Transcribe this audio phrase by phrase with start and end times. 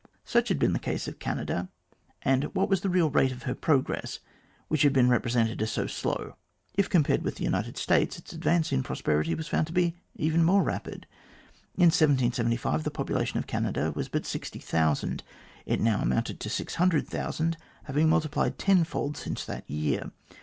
[0.25, 1.69] Such had been the case of Canada,
[2.23, 4.17] and what was the real rate of her progress
[4.67, 6.37] which had been represented as so slow?
[6.73, 10.43] If compared with the United States, its advance in prosperity was found to be even
[10.43, 11.05] more rapid.
[11.77, 15.21] In 1775 the population of Canada was but 60,000.
[15.67, 20.09] It now amounted to 600,000, having been multiplied tenfold since that year.